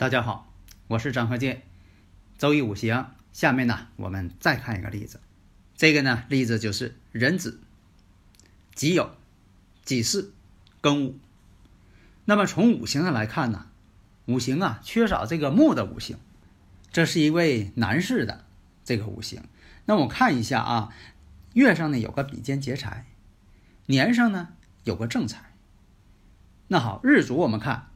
[0.00, 0.50] 大家好，
[0.88, 1.60] 我是张鹤剑。
[2.38, 5.20] 周易五行，下面呢，我们再看一个例子。
[5.76, 7.60] 这个呢，例子就是壬子、
[8.74, 9.10] 己酉、
[9.84, 10.32] 己巳、
[10.80, 11.18] 庚午。
[12.24, 13.66] 那么从五行上来看呢，
[14.24, 16.16] 五行啊缺少这个木的五行，
[16.90, 18.46] 这是一位男士的
[18.82, 19.42] 这个五行。
[19.84, 20.94] 那我看一下啊，
[21.52, 23.04] 月上呢有个比肩劫财，
[23.84, 24.48] 年上呢
[24.84, 25.52] 有个正财。
[26.68, 27.89] 那好，日主我们看。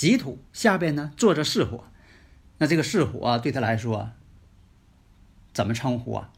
[0.00, 1.84] 己土下边呢坐着巳火，
[2.56, 4.12] 那这个巳火啊对他来说
[5.52, 6.32] 怎么称呼啊？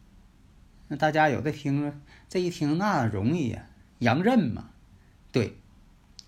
[0.88, 3.66] 那大家有的听这一听那容易呀，
[4.00, 4.70] 阳刃嘛，
[5.30, 5.56] 对，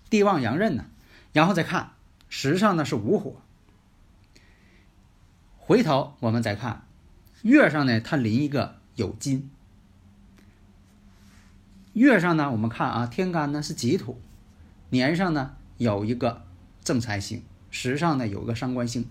[0.09, 0.85] 地旺阳刃呢。
[1.33, 1.91] 然后再看
[2.29, 3.41] 时上呢是午火，
[5.57, 6.87] 回头我们再看
[7.41, 9.51] 月上呢它临一个酉金，
[11.91, 14.21] 月上呢我们看啊天干呢是己土，
[14.91, 16.44] 年上呢有一个。
[16.85, 17.41] 正财星，
[17.71, 19.07] 时上呢有个伤官星，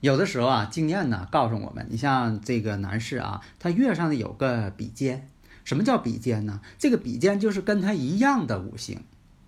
[0.00, 5.28] 有的时候啊，经验呢告诉我们，你像这个男士啊，他月上呢有个比肩，
[5.62, 6.62] 什么叫比肩呢？
[6.78, 9.02] 这个比肩就是跟他一样的五行，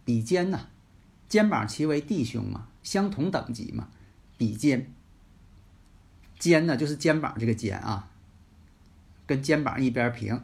[0.04, 0.68] 比肩呢，
[1.30, 3.88] 肩膀齐为弟兄嘛，相同等级嘛，
[4.36, 4.92] 比肩，
[6.38, 8.10] 肩呢就是肩膀这个肩啊，
[9.26, 10.38] 跟肩膀一边平，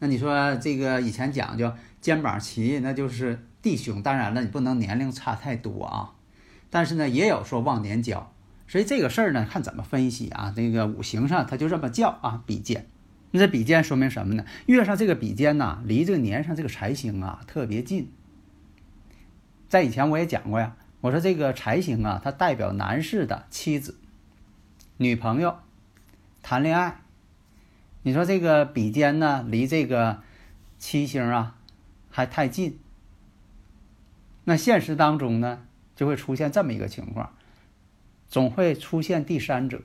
[0.00, 1.72] 那你说这个以前讲究
[2.02, 6.12] 肩膀齐，那就是弟兄，当然了，你不能年龄差太多啊。
[6.74, 8.32] 但是呢，也有说忘年交，
[8.66, 10.50] 所以这个事儿呢，看怎么分析啊。
[10.56, 12.86] 这个五行上它就这么叫啊，比肩。
[13.30, 14.46] 那这比肩说明什么呢？
[14.64, 18.10] 月上这个比肩呐，离这个年上这个财星啊特别近。
[19.68, 23.98] 在以前我也讲过呀，我说这个财星啊，它代表男士的妻子、
[24.96, 25.58] 女朋友
[26.42, 27.02] 谈恋爱。
[28.02, 30.22] 你说这个比肩呢，离这个
[30.78, 31.54] 七星啊
[32.08, 32.78] 还太近。
[34.44, 35.58] 那现实当中呢？
[35.94, 37.34] 就会出现这么一个情况，
[38.28, 39.80] 总会出现第三者，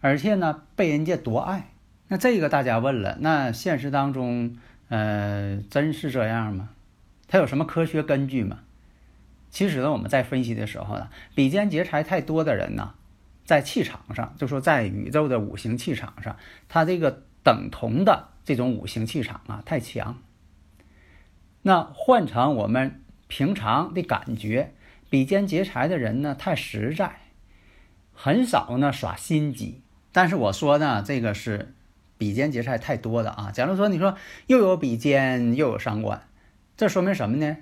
[0.00, 1.70] 而且呢被人家夺爱。
[2.08, 4.58] 那这个大家问了，那现实当中，
[4.88, 6.70] 呃，真是这样吗？
[7.28, 8.58] 它有什么科学根据吗？
[9.50, 12.94] 其实呢，我们在分析的时候呢，比肩劫财太多的人呢，
[13.44, 16.36] 在气场上，就说在宇宙的五行气场上，
[16.68, 20.18] 他这个等同的这种五行气场啊太强。
[21.62, 24.74] 那换成我们平常的感觉。
[25.12, 27.16] 比肩劫财的人呢，太实在，
[28.14, 29.82] 很少呢耍心机。
[30.10, 31.74] 但是我说呢，这个是
[32.16, 33.50] 比肩劫财太多的啊。
[33.52, 36.22] 假如说你说又有比肩又有伤官，
[36.78, 37.58] 这说明什么呢？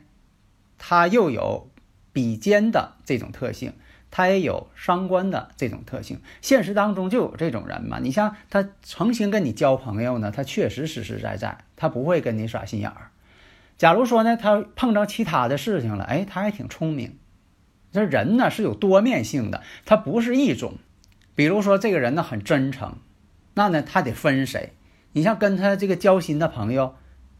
[0.79, 1.69] 他又有
[2.13, 3.73] 比肩的这种特性，
[4.13, 6.21] 他也有伤官的这种特性。
[6.41, 7.99] 现实当中就有这种人嘛。
[8.01, 13.11] 你像他诚心跟你交朋友呢，他确实实实在在，他不会跟你耍心眼儿。
[13.77, 17.17] 假如说呢，他碰着其他的事情了，哎，他还挺聪明。
[17.93, 20.75] 这人呢是有多面性的，他不是一种。
[21.35, 22.97] 比如说这个人呢很真诚，
[23.55, 24.73] 那呢他得分谁。
[25.13, 26.95] 你像跟他这个交心的朋友，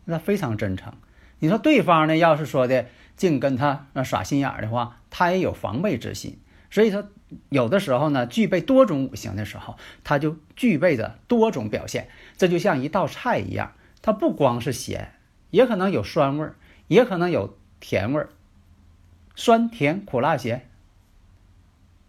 [0.07, 0.95] 那非常真诚。
[1.39, 6.39] 你说对方呢要是说的净跟他那耍心眼的话，他也有防备之心。
[6.71, 7.09] 所以说
[7.49, 12.09] 有的时候呢，具备多种五行的时候，他就具备着多种表现。
[12.37, 13.73] 这就像一道菜一样，
[14.03, 15.13] 它不光是咸，
[15.51, 16.57] 也可能有酸味儿，
[16.89, 18.31] 也可能有甜味儿。
[19.41, 20.69] 酸甜苦辣咸，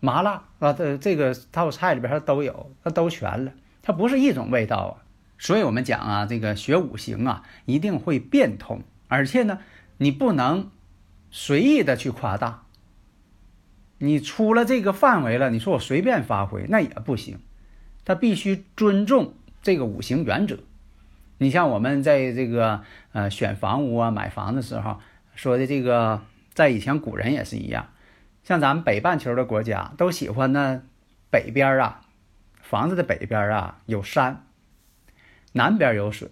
[0.02, 4.94] 麻辣啊，这这个套菜里边它都有，它都全了，它不是一种味道啊。
[5.38, 9.60] 所以我们讲啊，这个学五行啊，一定会变通，而且呢，
[9.98, 10.72] 你不能
[11.30, 12.63] 随意的去夸大。
[13.98, 17.39] 你出了这个范围了，你说我随便发挥那也不行，
[18.04, 20.60] 它必须尊重这个五行原则。
[21.38, 22.81] 你像我们在这个
[23.13, 25.00] 呃选房屋啊、买房的时候
[25.33, 26.24] 说的这个。
[26.53, 27.89] 在以前，古人也是一样，
[28.44, 30.83] 像咱们北半球的国家都喜欢呢，
[31.30, 32.01] 北边啊，
[32.62, 34.45] 房子的北边啊有山，
[35.53, 36.30] 南边有水，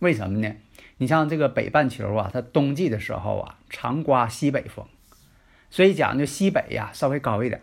[0.00, 0.54] 为什么呢？
[0.98, 4.86] 你像这个北半球啊，它冬季的时候啊，常刮西北风，
[5.70, 7.62] 所以讲究西北呀稍微高一点，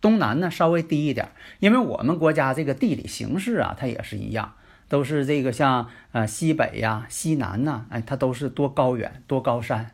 [0.00, 4.54] 东南呢稍微低一点，因为我们国家这个地理形势啊，它也是一样，
[4.88, 9.92] 都是这个像呃西北呀、西南呐，哎，它都是多高原、多高山。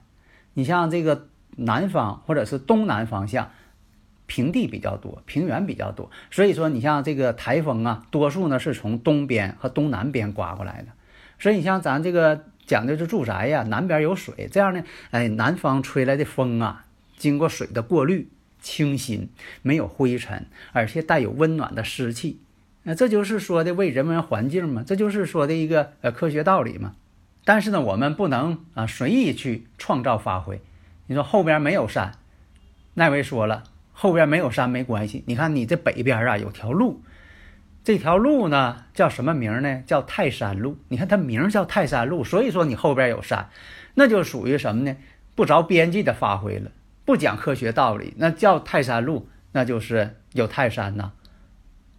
[0.55, 1.29] 你像这个
[1.59, 3.51] 南方或者是东南方向，
[4.27, 10.89] 平地比较多，平原比较多，所以说你像这个台风啊，多数呢是从东边和东南边刮过来的。
[11.39, 18.29] 所以你像咱这个讲的是住宅呀，南边有水，这样呢，哎，南方吹来的风啊，经过水的过滤。
[18.61, 19.29] 清新，
[19.63, 22.41] 没有灰尘，而且带有温暖的湿气，
[22.83, 26.97] 那这就是说的为人文环境嘛，这就是说的一个呃科学道理嘛。
[27.45, 30.61] 但是呢，我们不能啊随意去创造发挥。
[31.09, 32.13] 你说后边没有山，
[32.95, 35.25] 那位说了，后边没有山没关系。
[35.27, 37.03] 你看你这北边啊有条路，
[37.83, 39.83] 这条路呢叫什么名呢？
[39.87, 40.79] 叫泰山路。
[40.89, 43.49] 你看它名叫泰山路，所以说你后边有山，
[43.95, 44.95] 那就属于什么呢？
[45.35, 46.71] 不着边际的发挥了。
[47.07, 51.13] 不讲科学道理，那叫泰山路，那就是有泰山呐。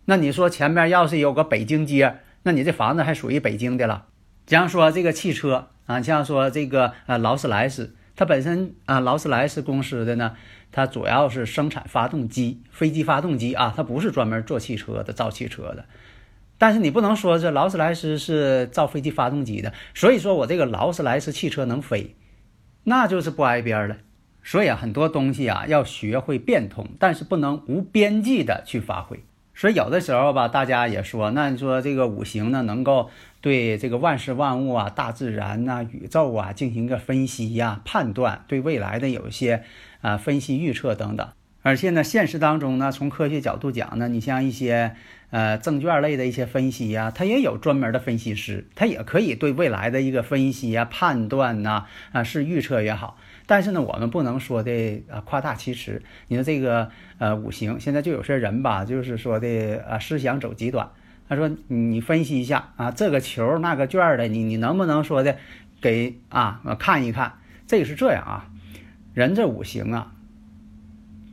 [0.06, 4.06] 那你说前面要是有个北京街，那你这房子还属于北京的了。
[4.46, 10.36] 像说这个汽车啊，像说这个呃劳斯莱斯，它本身啊劳斯莱斯公司的呢，
[10.74, 15.86] 它主要是生产发动机、飞机发动机啊，它不是专门做汽车的、造汽车的。
[16.58, 22.14] 但是你不能说这劳斯莱斯是造飞机发动机的，所以说我这个劳斯莱斯汽车能飞，
[22.84, 23.96] 那就是不挨边了。
[24.44, 29.24] 所以啊，很多东西啊要学会变通，但是不能无边际的去发挥。
[29.60, 33.10] 所以有的时候吧，大家也说，那你说这个五行呢，能够
[33.42, 39.64] 对这个万事万物啊、大自然呐、宇宙啊进行一个分析呀、判断，对未来的有一些
[40.00, 41.28] 啊分析预测等等。
[41.62, 44.96] 而且呢，现实当中呢，从科学角度讲呢，你像一些
[45.30, 51.84] 呃证券类的一些分析呀，它也有专门的分析师，他也可以对未来的一个分析呀、判断呐
[52.14, 53.18] 啊是预测也好。
[53.50, 56.04] 但是呢，我们不能说的啊夸大其词。
[56.28, 60.88] 你说这个呃五行，现在就有些人吧，就是说的啊思想走极端。
[61.28, 65.36] 他说你分析一下啊这个球那个卷的，你你能不能说的
[65.82, 67.40] 给啊看一看？
[67.66, 68.52] 这个是这样啊，
[69.16, 70.14] 人这五行啊，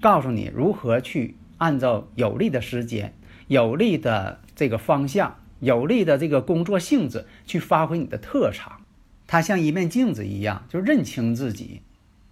[0.00, 3.12] 告诉你如何去按照有利的时间、
[3.46, 8.80] 有利的这个方向、有利的这个工作性质去发挥你的特长。
[9.26, 11.82] 它像一面镜子一样，就认清自己。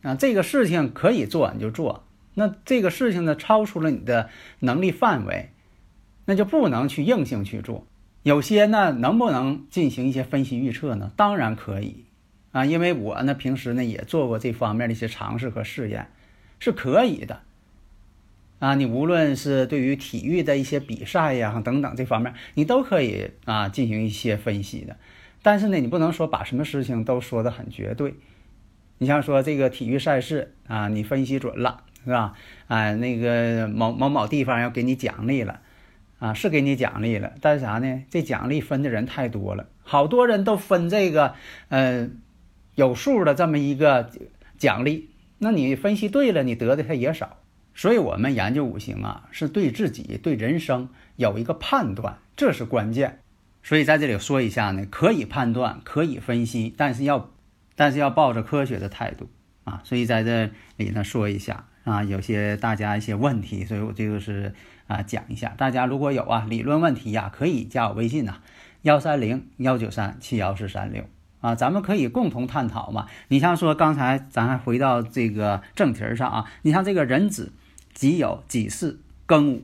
[0.05, 2.05] 啊，这个事情可以做你就做，
[2.35, 4.29] 那这个事情呢超出了你的
[4.61, 5.49] 能力范围，
[6.27, 7.87] 那就不能去硬性去做。
[8.23, 11.11] 有些呢能不能进行一些分析预测呢？
[11.17, 12.05] 当然可以，
[12.53, 16.09] 啊，因为我呢平时呢也做过这方面的一些尝试和试验，
[16.61, 17.41] 是可以的。
[18.59, 24.97] 啊，你无论是对于体育的一些比赛呀等等这方面，你都可以啊进行一些分析的。
[25.43, 28.15] 但是呢，你不能说把什么事情都说得很绝对。
[29.05, 32.33] 你像说这个体育赛事啊，你分析准了是吧？
[32.69, 35.61] 啊，那个某某某地方要给你奖励了，
[36.19, 38.03] 啊，是给你奖励了，但是啥呢？
[38.09, 41.35] 这奖励分的人太多了，好多人都分这个，
[41.69, 42.09] 呃，
[42.77, 44.11] 有数的这么一个
[44.56, 47.37] 奖励，那你分析对了，你得的他也少。
[47.75, 53.21] 所以我们研究五行啊，是对自己对人生有一个判断，这是关键。
[53.62, 57.29] 所以在这里说一下呢，可以判断，可以分析，但是要。
[57.76, 59.29] 但是要抱着科学的态度
[59.65, 64.55] 啊，所以在这里呢说一下啊，有些大家一些问题，所以我这个是
[64.87, 65.55] 啊讲一下。
[65.56, 68.37] 大家如果有啊理论问题呀，可以加我微信呐，
[68.83, 71.04] 幺三零幺九三七幺四三六
[71.40, 73.07] 啊，咱们可以共同探讨嘛。
[73.28, 77.52] 你像说刚才咱还回到这个正题上啊，你像这个壬子、
[77.93, 79.62] 己酉、己巳、庚午，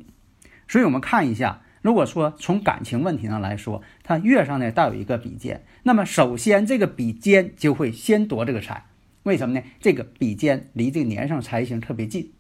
[0.67, 1.63] 所以我们看一下。
[1.83, 8.85] 如果说从感情问题上来说，它月上呢带有一个比肩，那么首先这个比肩就会先夺这个财，
[9.23, 9.65] 为什么呢？
[9.81, 12.33] 这个比肩离这个年上财星特别近。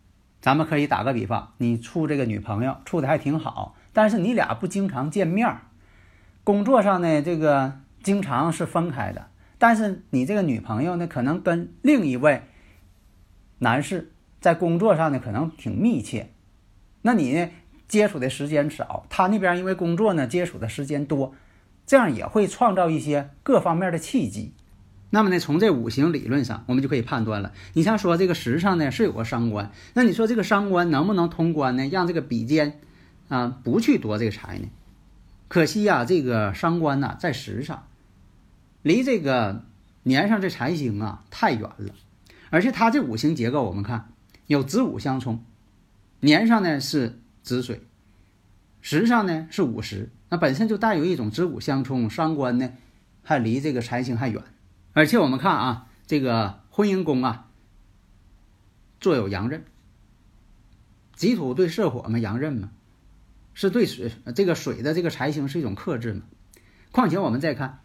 [0.42, 5.56] 咱们可以打个比方，你处这个女朋友处的还挺好，但是你俩不经常见面，
[6.44, 9.28] 工作上呢这个经常是分开的，
[9.58, 12.42] 但是你这个女朋友呢可能跟另一位
[13.58, 16.30] 男士在工作上呢可能挺密切，
[17.02, 17.48] 那你呢？
[17.90, 21.34] 接触的时间少，他那边因为工作呢，接触的时间多，
[21.84, 24.52] 这样也会创造一些各方面的契机。
[25.10, 27.52] 那么呢，从这五行理论上，我们就可以判断了。
[27.72, 31.88] 你像说这个时上呢是有个伤官，那你说这个伤官能不能通关呢？
[31.88, 32.78] 让这个比肩
[33.28, 34.68] 啊不去夺这个财呢？
[35.48, 37.88] 可惜呀，这个伤官呢在时上，
[38.82, 39.64] 离这个
[40.04, 41.92] 年上这财星啊太远了，
[42.50, 44.12] 而且它这五行结构我们看
[44.46, 45.44] 有子午相冲，
[46.20, 47.18] 年上呢是。
[47.50, 47.82] 子水，
[48.80, 52.70] 时上呢是午时，那本身就带有一种子午相冲，伤官呢
[53.24, 54.40] 还离这个财星还远，
[54.92, 57.48] 而且我们看啊，这个婚姻宫啊
[59.00, 59.64] 坐有阳刃，
[61.16, 62.70] 己土对射火嘛，阳刃嘛，
[63.52, 66.22] 是对水这个水的这个财星是一种克制嘛。
[66.92, 67.80] 况且我们再看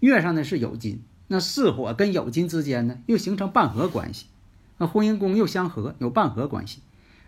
[0.00, 4.26] 月上呢是酉金，那巳火跟酉金之间呢又形成半合关系，
[4.78, 6.80] 那婚姻宫又相合，有半合关系，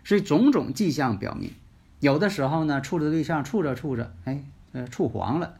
[0.03, 1.51] 所以种种迹象表明，
[1.99, 5.55] 有的时候呢处的对象处着处着，哎，呃，处黄了。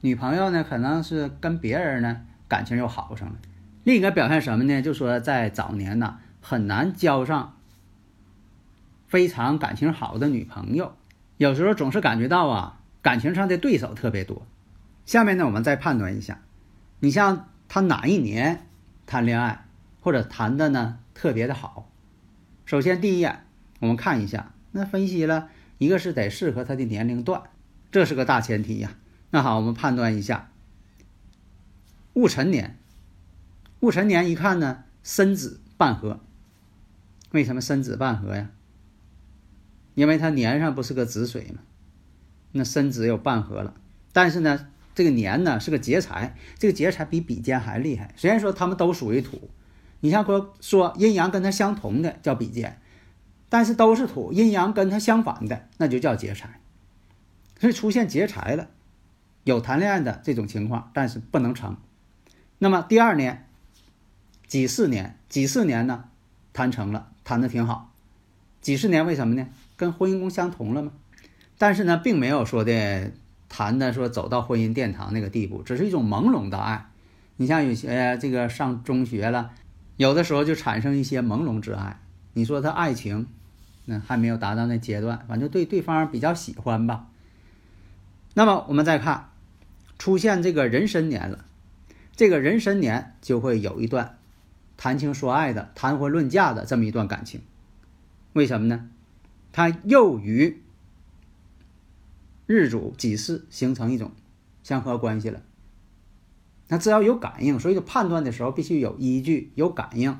[0.00, 3.36] 女朋友呢可能是跟别人呢感情又好上了。
[3.84, 4.80] 另一个表现什么呢？
[4.82, 7.56] 就说在早年呢很难交上
[9.08, 10.94] 非常感情好的女朋友，
[11.36, 14.46] 有时候总是感觉到啊感情上的对手特别多。
[15.04, 16.38] 下面呢我们再判断一下，
[17.00, 18.66] 你像他哪一年
[19.06, 19.64] 谈恋爱
[20.00, 21.88] 或者谈的呢特别的好。
[22.64, 23.44] 首先第一眼
[23.80, 25.48] 我们看一下，那分析了
[25.78, 27.42] 一个是得适合他的年龄段，
[27.90, 28.96] 这是个大前提呀。
[29.30, 30.50] 那好，我们判断一下
[32.14, 32.76] 戊辰年。
[33.80, 36.20] 戊辰年一看呢，申子半合。
[37.30, 38.50] 为什么申子半合呀？
[39.94, 41.62] 因为他年上不是个子水吗，
[42.52, 43.74] 那申子有半合了。
[44.12, 48.12] 但是呢，这个年呢是个劫财，这个劫财比比肩还厉害。
[48.16, 49.50] 虽然说他们都属于土，
[50.00, 52.80] 你像说说阴阳跟它相同的叫比肩，
[53.52, 56.58] 但是都是土，阴阳跟它相反的那就叫劫财。
[57.60, 58.70] 所以出现劫财了。
[59.44, 61.76] 有谈恋爱的这种情况，但是不能成。
[62.58, 63.46] 那么第二年，
[64.46, 66.04] 几四年，几四年呢，
[66.54, 67.92] 谈成了，谈的挺好。
[68.62, 69.46] 几十年为什么呢？
[69.76, 70.92] 跟婚姻宫相同了吗？
[71.58, 73.12] 但是呢，并没有说的
[73.50, 76.86] 谈的说走到婚姻殿堂那个地步，只是一种朦胧的爱。
[77.36, 79.50] 你像有些这个上中学了，
[79.98, 82.00] 有的时候就产生一些朦胧之爱。
[82.32, 83.26] 你说他爱情，
[83.84, 87.08] 那还没有达到那阶段，反正对对方比较喜欢吧。
[88.34, 89.28] 那么我们再看。
[89.98, 91.44] 出现这个壬申年了，
[92.16, 94.18] 这个壬申年就会有一段
[94.76, 97.40] 谈情说爱的、谈婚论嫁的这么一段感情。
[98.32, 98.90] 为什么呢？
[99.52, 100.60] 它又与
[102.46, 104.10] 日主己巳形成一种
[104.64, 105.40] 相合关系了。
[106.66, 110.18] 那只要有感应，所以就判断的时候必须有依据、有感应。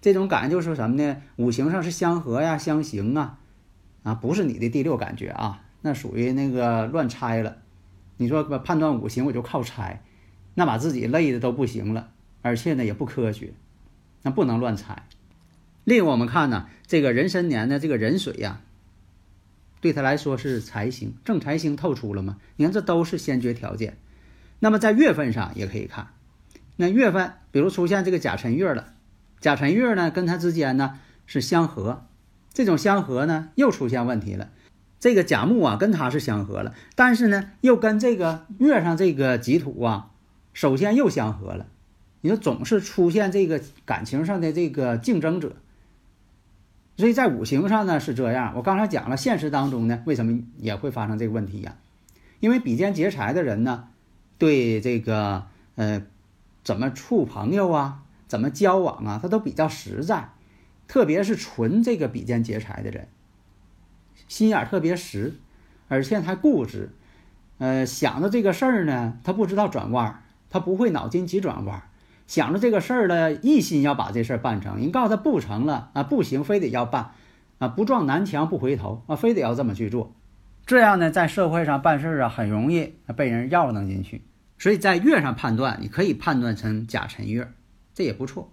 [0.00, 1.22] 这种感应就是什么呢？
[1.36, 3.38] 五行上是相合呀、相刑啊，
[4.02, 7.58] 啊，不是你的第六感觉啊，那属于那个乱猜了。
[8.16, 10.02] 你说判断五行我就靠猜，
[10.54, 12.10] 那把自己累的都不行了，
[12.42, 13.52] 而且呢也不科学，
[14.22, 15.04] 那不能乱猜。
[15.84, 18.60] 另我们看呢，这个壬申年的这个壬水呀，
[19.80, 22.38] 对他来说是财星，正财星透出了吗？
[22.56, 23.96] 你看这都是先决条件。
[24.60, 26.08] 那么在月份上也可以看，
[26.76, 28.94] 那月份比如出现这个甲辰月了，
[29.40, 32.06] 甲辰月呢跟它之间呢是相合，
[32.52, 34.50] 这种相合呢又出现问题了。
[35.00, 40.10] 这个甲木啊，跟它是相合了，但是呢，又跟这个月上这个己土啊，
[40.52, 41.66] 首先又相合了。
[42.20, 45.52] 你说总是出现这个感情上的这个竞争者，
[46.96, 48.54] 所以在五行上呢是这样。
[48.56, 51.76] 我刚才讲了，现实当中呢，为什么也会发生这个问题呀？
[52.40, 53.84] 因为比肩劫财的人呢，
[54.36, 56.02] 对这个呃
[56.64, 60.28] 怎么处朋友啊，怎么交往啊，他都比较实在，
[60.86, 63.08] 特别是纯这个比肩劫财的人。
[64.28, 65.34] 心眼特别实，
[65.88, 66.90] 而且还固执，
[67.58, 71.82] 呃，想着这个事儿呢，他不知道转弯，他不会脑筋急转弯，
[72.26, 74.80] 想着这个事儿呢，一心要把这事儿办成。
[74.80, 77.12] 你告诉他不成了啊，不行，非得要办
[77.58, 80.14] 啊，不撞南墙不回头啊，非得要这么去做。
[80.66, 84.22] 这样呢，在社会上办事啊，很容易被人绕弄进去。
[84.58, 87.50] 所以在月上判断，你可以判断成甲辰月，
[87.98, 88.52] 这也不错。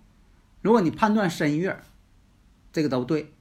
[0.64, 1.78] 如果你判断申月，
[2.74, 3.32] 这个都对，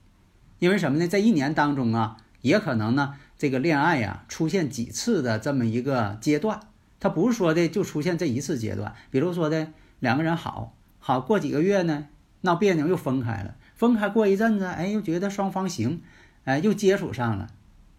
[0.59, 1.07] 因为什么呢？
[1.07, 2.17] 这一年当中啊。
[2.41, 6.59] 也可能呢，这个恋爱呀出现几次的这么一个阶段，
[6.99, 8.93] 它不是说的就出现这一次阶段。
[9.09, 12.07] 比如说的两个人好好过几个月呢，
[12.41, 16.03] 闹别扭又分开了，分开过一阵子，哎又觉得双方行，
[16.43, 17.47] 哎又接触上了，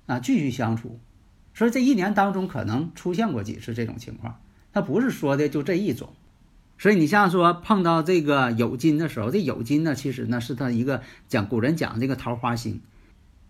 [0.06, 1.00] 啊继续相处。
[1.52, 4.40] 所以这一年当中可能出现过几次这种情况，
[4.72, 6.14] 它不是说的就这一种。
[6.78, 12.80] 所以你像说碰到这个酉金的时候，这酉金呢其实呢是他一个讲古人讲这个桃花星。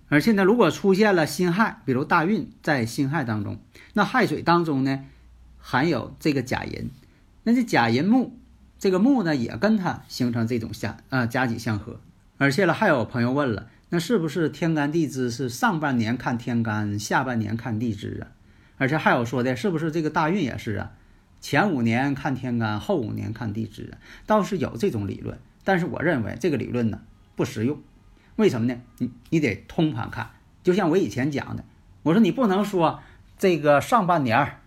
[0.08, 3.58] 而且呢，如果出现了辛亥，比如大运在辛亥当中，
[3.92, 5.04] 那亥水当中呢，
[5.58, 6.90] 含有这个甲寅，
[7.42, 8.38] 那这甲寅木，
[8.78, 11.98] 这个木呢也跟它形成这种相啊甲己相合。
[12.38, 18.30] 而且呢，还有朋友问了，那是不是天干地支是上半年看天干，下半年看地支啊？
[18.76, 20.92] 而且还有说的是不是这个大运也是啊？
[21.48, 23.98] 前五年看天干，后五年看地支？
[24.26, 27.02] 倒是有这种理论，但是我认为这个理论呢
[27.36, 27.78] 不实用。
[28.34, 28.80] 为什么呢？
[28.98, 30.30] 你你得通盘看，
[30.64, 31.62] 就像我以前讲的，
[32.02, 32.98] 我说你不能说
[33.38, 34.58] 这个上半年儿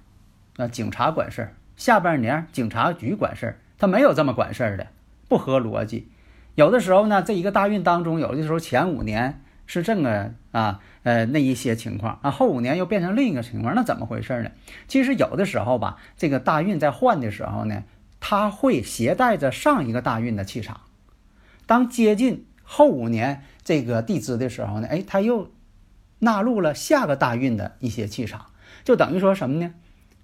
[0.55, 4.87] 啊警察管事儿，下半年警察局管事儿，他没有这么管事儿的，
[5.27, 6.07] 不合逻辑。
[6.55, 14.49] 有的时候呢，这一个大运当中，有的时候前五年是这个啊，呃，那一些情况啊，后五年又变成另一个情况，那怎么回事呢？
[14.87, 17.83] 其实有的时候吧，这个大运在换的时候呢，
[18.19, 20.81] 它会携带着上一个大运的气场。
[21.67, 25.51] 当接近后五年这个地支的时候呢，哎，它又
[26.17, 28.47] 纳入了下个大运的一些气场，
[28.83, 29.75] 就等于说什么呢？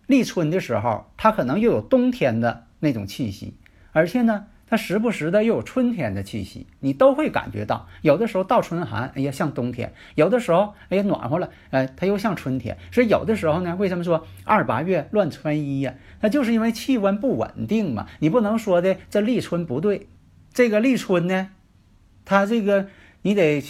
[0.07, 3.53] 立春的时候，它可能又有冬天的那种气息，
[3.91, 4.47] 而且呢。
[4.67, 7.87] 它时不时的又有春天的气息，你都会感觉到。
[8.01, 12.75] 有的时候到春寒，哎呀像冬天；有的时候，哎呀暖和了，哎它又像春天。
[12.91, 15.93] 所以有的时候呢，为什么说二八月乱穿衣呀？
[16.21, 18.07] 那就是因为气温不稳定嘛。
[18.19, 20.07] 你不能说的这立春不对，
[20.51, 21.49] 这个立春呢，
[22.25, 22.87] 它这个
[23.21, 23.61] 你得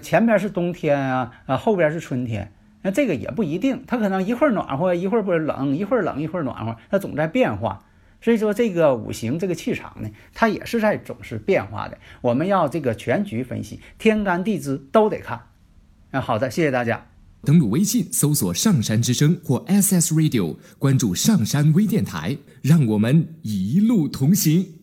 [0.00, 7.84] 前边是冬天啊，啊后边是春天，那这个也不一定，它可能一会儿暖和，一会儿不冷，一会儿冷，一会儿暖和，它总在变化。
[8.22, 11.98] 所以说，这个五行这个气场呢，它也是在总是变化的。
[12.20, 15.40] 我们要这个全局分析，天干地支都得看。
[16.12, 17.04] 啊，好的，谢谢大家。
[17.44, 24.81] 登录微信搜索“上山之声”或 SS Radio，关注上山微电台，让我们一路同行。